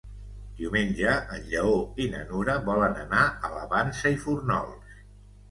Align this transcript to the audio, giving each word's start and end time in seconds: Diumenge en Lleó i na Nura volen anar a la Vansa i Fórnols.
Diumenge 0.59 1.11
en 1.35 1.45
Lleó 1.51 1.75
i 2.05 2.07
na 2.15 2.23
Nura 2.31 2.57
volen 2.71 2.99
anar 3.03 3.27
a 3.29 3.53
la 3.59 3.69
Vansa 3.75 4.17
i 4.17 4.21
Fórnols. 4.27 4.99